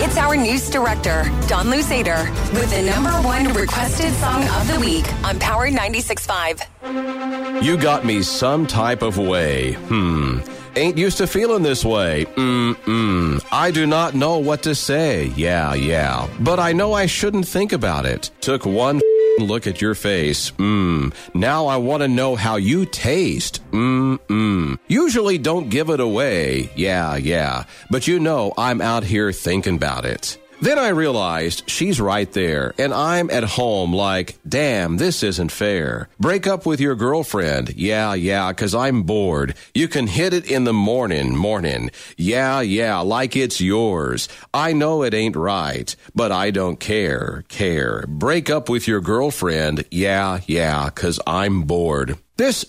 [0.00, 5.04] It's our news director, Don Luzader, with the number one requested song of the week
[5.24, 7.62] on Power 96.5.
[7.64, 9.72] You got me some type of way.
[9.72, 10.38] Hmm.
[10.76, 12.26] Ain't used to feeling this way.
[12.36, 13.44] Mm-mm.
[13.50, 15.32] I do not know what to say.
[15.34, 16.28] Yeah, yeah.
[16.38, 18.30] But I know I shouldn't think about it.
[18.40, 19.00] Took one
[19.38, 20.50] look at your face.
[20.52, 21.12] Mmm.
[21.34, 23.62] Now I want to know how you taste.
[23.70, 24.78] Mmm.
[24.88, 26.70] Usually don't give it away.
[26.76, 27.64] Yeah, yeah.
[27.90, 30.38] But you know I'm out here thinking about it.
[30.60, 36.08] Then I realized she's right there, and I'm at home like, damn, this isn't fair.
[36.18, 37.74] Break up with your girlfriend.
[37.76, 39.54] Yeah, yeah, cause I'm bored.
[39.72, 41.92] You can hit it in the morning, morning.
[42.16, 44.28] Yeah, yeah, like it's yours.
[44.52, 48.04] I know it ain't right, but I don't care, care.
[48.08, 49.84] Break up with your girlfriend.
[49.92, 52.18] Yeah, yeah, cause I'm bored.
[52.36, 52.64] This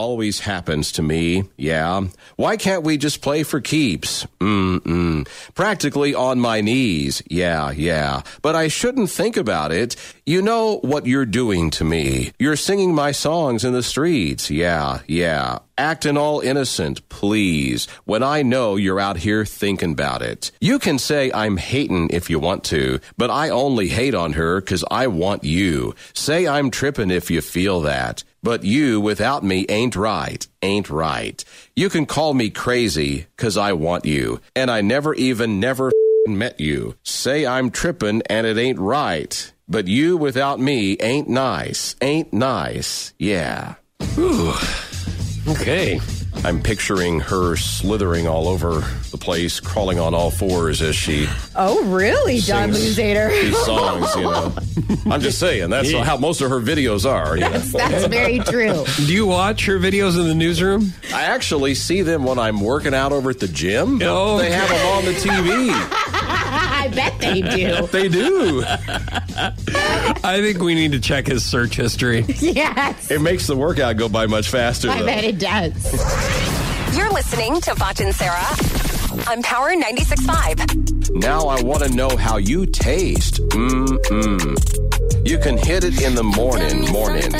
[0.00, 1.44] always happens to me.
[1.58, 2.06] Yeah.
[2.36, 4.26] Why can't we just play for keeps?
[4.40, 5.28] Mm-mm.
[5.54, 7.22] Practically on my knees.
[7.28, 8.22] Yeah, yeah.
[8.40, 9.96] But I shouldn't think about it.
[10.24, 12.32] You know what you're doing to me.
[12.38, 14.50] You're singing my songs in the streets.
[14.50, 15.58] Yeah, yeah.
[15.80, 20.50] Acting all innocent, please, when I know you're out here thinking about it.
[20.60, 24.60] You can say I'm hating if you want to, but I only hate on her
[24.60, 25.94] because I want you.
[26.12, 28.24] Say I'm tripping if you feel that.
[28.42, 31.42] But you without me ain't right, ain't right.
[31.74, 35.90] You can call me crazy because I want you, and I never even never
[36.26, 36.94] met you.
[37.04, 39.50] Say I'm tripping and it ain't right.
[39.66, 43.14] But you without me ain't nice, ain't nice.
[43.18, 43.76] Yeah.
[44.18, 44.52] Ooh.
[45.50, 46.00] Okay.
[46.44, 51.84] I'm picturing her slithering all over the place, crawling on all fours as she Oh,
[51.84, 53.30] really, John sings Luzader?
[53.30, 54.14] these songs.
[54.14, 54.52] You know,
[55.12, 56.04] I'm just saying that's Yeah.
[56.04, 57.36] how most of her videos are.
[57.36, 57.58] You know?
[57.58, 58.84] That's very true.
[58.96, 60.94] Do you watch her videos in the newsroom?
[61.12, 64.00] I actually see them when I'm working out over at the gym.
[64.02, 65.99] Oh, they have them on the TV.
[66.80, 67.86] I bet they do.
[67.88, 68.64] They do.
[68.66, 72.24] I think we need to check his search history.
[72.40, 73.10] Yes.
[73.10, 74.88] It makes the workout go by much faster.
[74.90, 75.06] I though.
[75.06, 76.96] bet it does.
[76.96, 78.56] You're listening to Foch and Sarah
[79.28, 81.14] on Power 96.5.
[81.16, 83.40] Now I want to know how you taste.
[83.50, 85.28] Mm-mm.
[85.28, 87.24] You can hit it in the morning, morning.
[87.24, 87.34] Ain't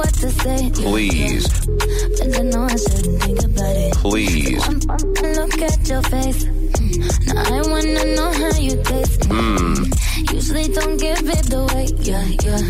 [0.00, 0.70] what to say.
[0.70, 1.46] Please.
[1.66, 3.92] But I know I shouldn't think about it.
[4.04, 4.66] Please.
[4.66, 6.44] One look at your face.
[6.44, 7.34] Mm.
[7.34, 9.22] Now I wanna know how you taste.
[9.28, 10.32] Mm.
[10.32, 11.86] Usually don't give it away.
[12.10, 12.64] Yeah, yeah.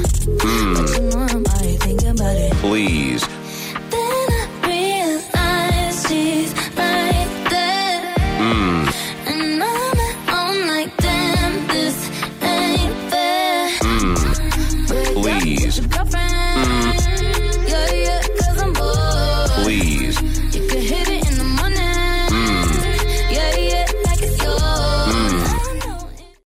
[0.49, 0.75] Mm.
[0.75, 1.45] But you know I'm
[1.85, 2.53] thinking about it.
[2.65, 3.23] Please.
[3.93, 6.01] Then I realize.
[8.43, 8.87] Mm.
[15.25, 16.90] Like,